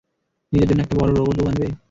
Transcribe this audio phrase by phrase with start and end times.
[0.53, 1.67] নিজের জন্য একটা বড় রোবট বউ আনবে?